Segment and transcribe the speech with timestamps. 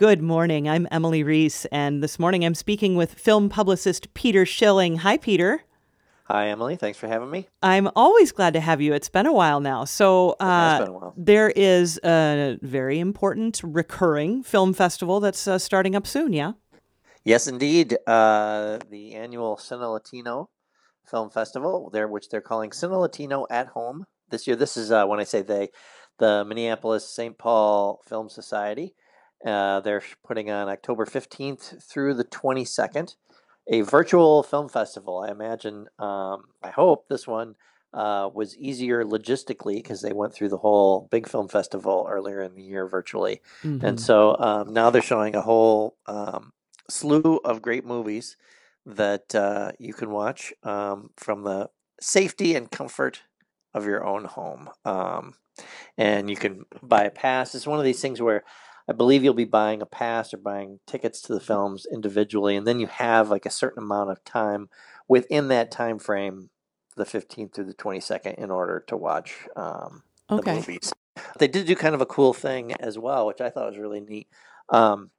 [0.00, 0.66] Good morning.
[0.66, 4.96] I'm Emily Reese, and this morning I'm speaking with film publicist Peter Schilling.
[4.96, 5.62] Hi, Peter.
[6.24, 6.76] Hi, Emily.
[6.76, 7.48] Thanks for having me.
[7.62, 8.94] I'm always glad to have you.
[8.94, 9.84] It's been a while now.
[9.84, 11.14] So, uh, while.
[11.18, 16.52] there is a very important recurring film festival that's uh, starting up soon, yeah?
[17.22, 17.98] Yes, indeed.
[18.06, 20.48] Uh, the annual Cine Latino
[21.10, 24.56] Film Festival, there, which they're calling Cine Latino at Home this year.
[24.56, 25.68] This is uh, when I say they,
[26.18, 27.36] the Minneapolis St.
[27.36, 28.94] Paul Film Society.
[29.44, 33.14] Uh, they're putting on October 15th through the 22nd
[33.70, 35.24] a virtual film festival.
[35.26, 37.54] I imagine, um, I hope this one
[37.92, 42.54] uh, was easier logistically because they went through the whole big film festival earlier in
[42.54, 43.40] the year virtually.
[43.62, 43.84] Mm-hmm.
[43.84, 46.52] And so um, now they're showing a whole um,
[46.88, 48.36] slew of great movies
[48.86, 53.22] that uh, you can watch um, from the safety and comfort
[53.74, 54.70] of your own home.
[54.84, 55.34] Um,
[55.98, 57.54] and you can buy a pass.
[57.54, 58.44] It's one of these things where
[58.88, 62.66] I believe you'll be buying a pass or buying tickets to the films individually, and
[62.66, 64.68] then you have like a certain amount of time
[65.08, 66.50] within that time frame,
[66.96, 70.52] the 15th through the 22nd, in order to watch um, okay.
[70.52, 70.92] the movies.
[71.38, 74.00] They did do kind of a cool thing as well, which I thought was really
[74.00, 74.28] neat.
[74.68, 75.10] Um,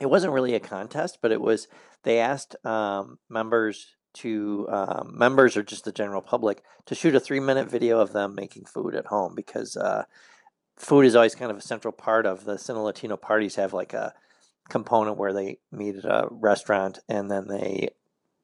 [0.00, 1.68] it wasn't really a contest, but it was
[2.02, 7.20] they asked um, members to um, members or just the general public to shoot a
[7.20, 10.04] three minute video of them making food at home because uh,
[10.76, 13.94] food is always kind of a central part of the Cine Latino parties have like
[13.94, 14.14] a
[14.68, 17.88] component where they meet at a restaurant and then they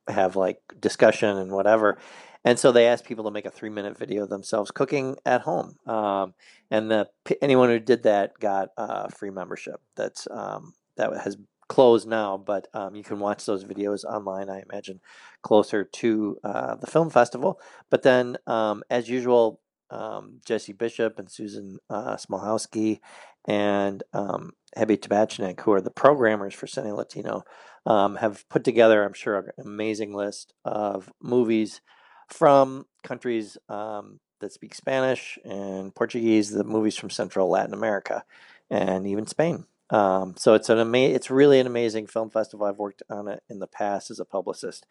[0.09, 1.99] have like discussion and whatever.
[2.45, 5.43] And so they asked people to make a three minute video of themselves cooking at
[5.43, 5.77] home.
[5.87, 6.35] Um,
[6.71, 7.09] and the
[7.41, 9.81] anyone who did that got a free membership.
[9.95, 11.37] That's um, that has
[11.69, 14.51] closed now, but um, you can watch those videos online.
[14.51, 15.01] I imagine
[15.41, 17.59] closer to uh, the film festival.
[17.89, 19.62] But then, um, as usual,
[19.93, 23.01] um, Jesse Bishop and Susan uh, Smoluchowski
[23.47, 27.45] and um, Hebe Tabachnik, who are the programmers for Cine Latino,
[27.87, 31.81] um, have put together, I'm sure, an amazing list of movies
[32.29, 38.25] from countries um, that speak Spanish and Portuguese, the movies from Central Latin America,
[38.71, 39.67] and even Spain.
[39.91, 42.67] Um, so it's an ama- it's really an amazing film festival.
[42.67, 44.87] I've worked on it in the past as a publicist,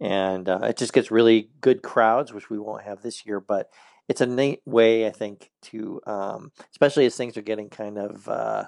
[0.00, 3.40] and uh, it just gets really good crowds, which we won't have this year.
[3.40, 3.70] But
[4.08, 8.28] it's a neat way, I think, to um, especially as things are getting kind of
[8.28, 8.64] uh,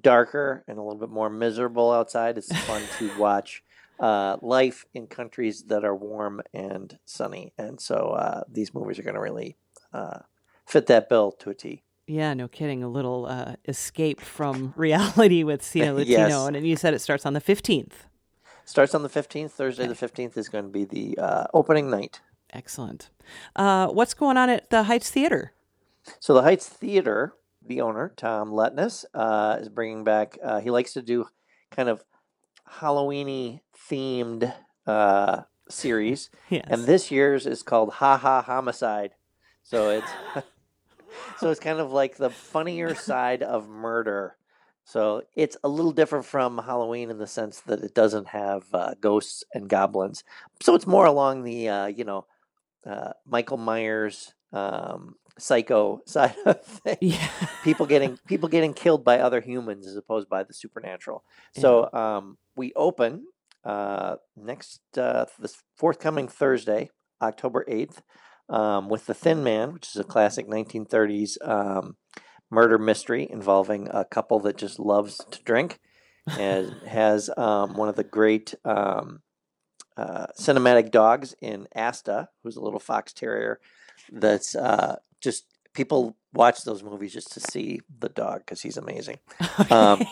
[0.00, 2.38] darker and a little bit more miserable outside.
[2.38, 3.62] It's fun to watch
[4.00, 9.02] uh, life in countries that are warm and sunny, and so uh, these movies are
[9.02, 9.56] going to really
[9.92, 10.20] uh,
[10.66, 11.82] fit that bill to a T.
[12.06, 12.82] Yeah, no kidding.
[12.82, 16.46] A little uh, escape from reality with Cine Latino, yes.
[16.46, 18.06] and you said it starts on the fifteenth.
[18.64, 19.52] Starts on the fifteenth.
[19.52, 19.88] Thursday, okay.
[19.88, 22.20] the fifteenth is going to be the uh, opening night.
[22.52, 23.10] Excellent.
[23.54, 25.52] Uh, what's going on at the Heights Theater?
[26.18, 30.38] So the Heights Theater, the owner Tom Letness, uh, is bringing back.
[30.42, 31.28] Uh, he likes to do
[31.70, 32.04] kind of
[32.80, 33.60] Halloweeny
[33.90, 34.52] themed
[34.86, 36.66] uh, series, yes.
[36.68, 39.12] and this year's is called Ha Ha Homicide.
[39.62, 40.10] So it's
[41.38, 44.36] so it's kind of like the funnier side of murder.
[44.84, 48.94] So it's a little different from Halloween in the sense that it doesn't have uh,
[48.98, 50.24] ghosts and goblins.
[50.62, 52.24] So it's more along the uh, you know
[52.88, 56.98] uh, Michael Myers um, psycho side of things.
[57.00, 57.28] Yeah.
[57.64, 61.24] people getting people getting killed by other humans as opposed by the supernatural.
[61.54, 61.62] Yeah.
[61.62, 63.26] So um, we open
[63.64, 66.90] uh, next uh, this forthcoming Thursday,
[67.20, 68.02] October eighth,
[68.48, 71.96] um, with the Thin Man, which is a classic 1930s um,
[72.50, 75.78] murder mystery involving a couple that just loves to drink
[76.26, 79.20] and has um, one of the great um,
[79.98, 83.58] uh, cinematic dogs in Asta, who's a little fox terrier.
[84.12, 85.44] That's uh, just
[85.74, 89.18] people watch those movies just to see the dog because he's amazing.
[89.70, 90.06] Um,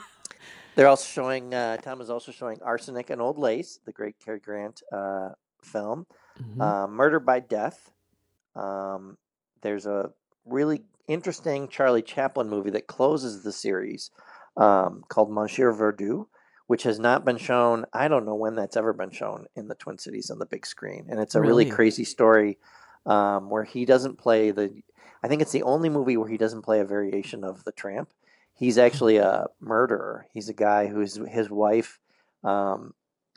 [0.74, 1.54] they're also showing.
[1.54, 5.30] Uh, Tom is also showing Arsenic and Old Lace, the great Cary Grant uh,
[5.62, 6.06] film.
[6.42, 6.60] Mm-hmm.
[6.60, 7.92] Uh, Murder by Death.
[8.56, 9.16] Um,
[9.60, 10.10] there's a
[10.44, 14.10] really interesting Charlie Chaplin movie that closes the series
[14.56, 16.26] um, called Monsieur Verdoux
[16.66, 17.84] which has not been shown.
[17.92, 20.66] I don't know when that's ever been shown in the Twin Cities on the big
[20.66, 22.58] screen, and it's a really, really crazy story
[23.06, 24.82] um, where he doesn't play the.
[25.22, 28.10] I think it's the only movie where he doesn't play a variation of the Tramp.
[28.54, 30.26] He's actually a murderer.
[30.32, 31.98] He's a guy whose his wife
[32.44, 32.94] um,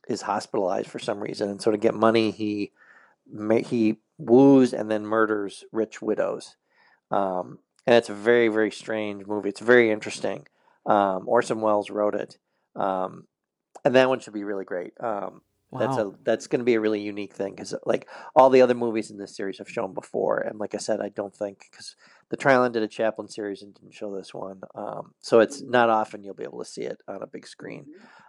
[0.07, 2.71] is hospitalized for some reason, and so to get money, he
[3.65, 6.55] he woos and then murders rich widows.
[7.11, 9.49] Um, and it's a very very strange movie.
[9.49, 10.47] It's very interesting.
[10.85, 12.37] Um, Orson Welles wrote it,
[12.75, 13.25] um,
[13.83, 14.93] and that one should be really great.
[14.99, 15.41] Um,
[15.71, 15.79] wow.
[15.79, 18.73] That's a that's going to be a really unique thing because like all the other
[18.73, 21.95] movies in this series have shown before, and like I said, I don't think because
[22.29, 24.61] the Trylon did a Chaplin series and didn't show this one.
[24.73, 27.85] Um, so it's not often you'll be able to see it on a big screen.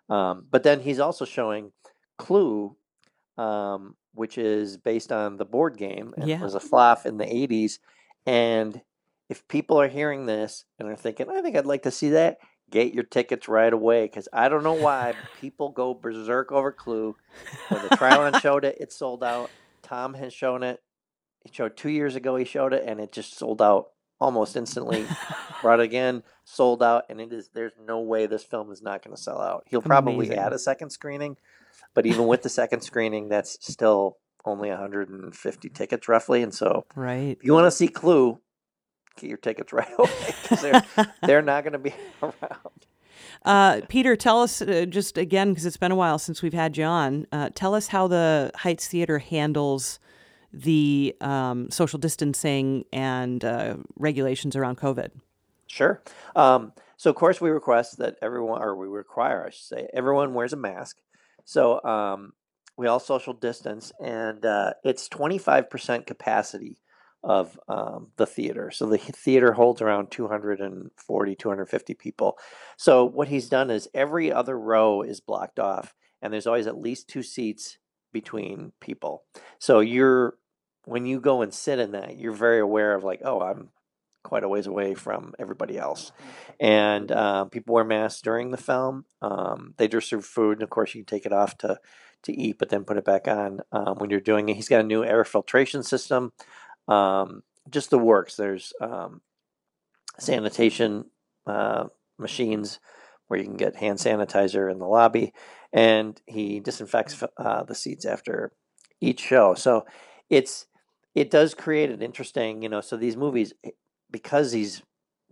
[0.08, 1.72] Um, but then he's also showing
[2.18, 2.76] Clue,
[3.38, 6.40] um, which is based on the board game and yeah.
[6.40, 7.78] was a flop in the 80s.
[8.24, 8.80] And
[9.28, 12.38] if people are hearing this and are thinking, I think I'd like to see that,
[12.70, 17.16] get your tickets right away because I don't know why people go berserk over Clue.
[17.68, 19.50] When the Trylon showed it, it sold out.
[19.82, 20.82] Tom has shown it.
[21.44, 22.36] He showed two years ago.
[22.36, 23.90] He showed it, and it just sold out
[24.20, 25.06] almost instantly.
[25.62, 27.50] Brought it again, sold out, and it is.
[27.54, 29.64] There's no way this film is not going to sell out.
[29.66, 30.38] He'll probably Amazing.
[30.38, 31.36] add a second screening,
[31.94, 36.42] but even with the second screening, that's still only 150 tickets roughly.
[36.42, 38.40] And so, right, if you want to see Clue,
[39.16, 42.86] get your tickets right away because they're, they're not going to be around.
[43.44, 46.76] Uh, Peter, tell us uh, just again because it's been a while since we've had
[46.76, 47.26] you on.
[47.30, 49.98] Uh, tell us how the Heights Theater handles
[50.52, 55.10] the um, social distancing and uh, regulations around COVID.
[55.66, 56.02] Sure.
[56.34, 60.34] Um, so, of course, we request that everyone, or we require, I should say, everyone
[60.34, 60.96] wears a mask.
[61.44, 62.32] So, um,
[62.76, 66.78] we all social distance, and uh, it's 25% capacity
[67.22, 68.70] of um, the theater.
[68.70, 72.38] So the theater holds around 240, 250 people.
[72.76, 76.80] So what he's done is every other row is blocked off, and there's always at
[76.80, 77.78] least two seats
[78.12, 79.24] between people.
[79.58, 80.38] So you're
[80.84, 83.70] when you go and sit in that, you're very aware of like, oh, I'm
[84.22, 86.12] quite a ways away from everybody else.
[86.60, 89.04] And uh, people wear masks during the film.
[89.20, 91.78] Um, they just serve food, and of course, you can take it off to
[92.22, 94.56] to eat, but then put it back on um, when you're doing it.
[94.56, 96.32] He's got a new air filtration system
[96.88, 98.36] um, just the works.
[98.36, 99.20] There's um,
[100.18, 101.06] sanitation
[101.46, 101.84] uh,
[102.18, 102.80] machines
[103.28, 105.32] where you can get hand sanitizer in the lobby,
[105.72, 108.52] and he disinfects uh, the seats after
[109.00, 109.54] each show.
[109.54, 109.84] So
[110.30, 110.66] it's
[111.14, 112.80] it does create an interesting, you know.
[112.80, 113.70] So these movies, eh,
[114.10, 114.82] because he's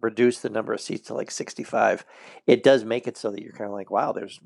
[0.00, 2.05] reduced the number of seats to like 65,
[2.47, 4.41] it does make it so that you're kind of like, wow, there's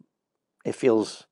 [0.65, 1.27] it feels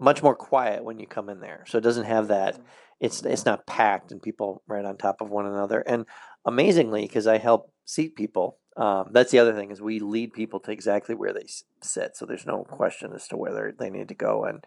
[0.00, 1.64] much more quiet when you come in there.
[1.66, 2.62] So it doesn't have that mm
[3.00, 5.80] it's it's not packed and people right on top of one another.
[5.80, 6.06] And
[6.44, 10.60] amazingly, because I help seat people, um, that's the other thing is we lead people
[10.60, 11.46] to exactly where they
[11.82, 12.16] sit.
[12.16, 14.44] So there's no question as to whether they need to go.
[14.44, 14.64] And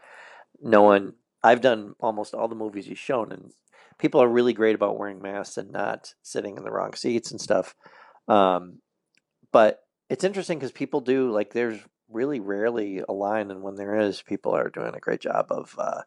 [0.62, 1.14] no one,
[1.44, 3.52] I've done almost all the movies you've shown, and
[3.98, 7.42] people are really great about wearing masks and not sitting in the wrong seats and
[7.42, 7.76] stuff.
[8.28, 8.80] Um,
[9.52, 11.80] but it's interesting because people do like there's
[12.10, 15.76] really rarely a line, and when there is, people are doing a great job of.
[15.78, 16.02] Uh,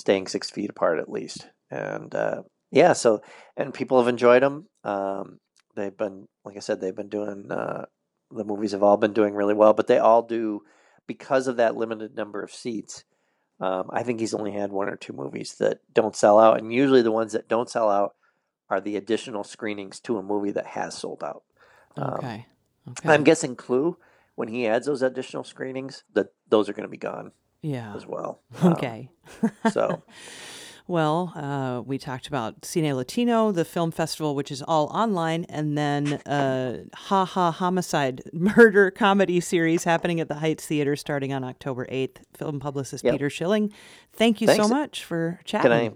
[0.00, 1.46] staying six feet apart at least.
[1.70, 2.42] And uh,
[2.72, 3.22] yeah, so
[3.56, 4.66] and people have enjoyed them.
[4.82, 5.38] Um,
[5.76, 7.50] they've been, like I said, they've been doing.
[7.50, 7.84] Uh,
[8.32, 10.62] the movies have all been doing really well, but they all do
[11.06, 13.04] because of that limited number of seats.
[13.60, 16.72] Um, I think he's only had one or two movies that don't sell out, and
[16.72, 18.14] usually the ones that don't sell out
[18.70, 21.42] are the additional screenings to a movie that has sold out.
[21.96, 22.46] Um, okay.
[22.88, 23.08] okay.
[23.08, 23.98] I'm guessing Clue,
[24.36, 27.32] when he adds those additional screenings, that those are going to be gone
[27.62, 27.94] yeah.
[27.94, 28.40] as well.
[28.64, 29.10] Okay.
[29.42, 30.02] Um, so.
[30.90, 35.78] Well, uh, we talked about Cine Latino, the film festival, which is all online, and
[35.78, 41.44] then uh, Ha Ha Homicide murder comedy series happening at the Heights Theater starting on
[41.44, 42.16] October 8th.
[42.36, 43.14] Film publicist yep.
[43.14, 43.72] Peter Schilling.
[44.14, 44.66] Thank you Thanks.
[44.66, 45.70] so much for chatting.
[45.70, 45.92] Can I,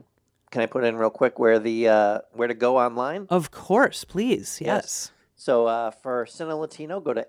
[0.53, 3.27] can I put in real quick where the uh, where to go online?
[3.31, 4.61] Of course, please.
[4.61, 4.69] Yes.
[4.85, 5.13] yes.
[5.35, 7.27] So uh, for Cine Latino, go to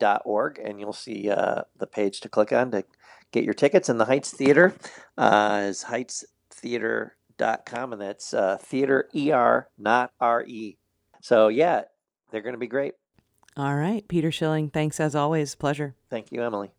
[0.00, 2.84] mspfilm.org and you'll see uh, the page to click on to
[3.32, 3.88] get your tickets.
[3.88, 4.74] And the Heights Theater
[5.16, 10.76] uh, is heightstheater.com, and that's uh, theater ER, not RE.
[11.22, 11.82] So, yeah,
[12.30, 12.94] they're going to be great.
[13.56, 14.06] All right.
[14.08, 15.54] Peter Schilling, thanks as always.
[15.54, 15.94] Pleasure.
[16.08, 16.70] Thank you, Emily.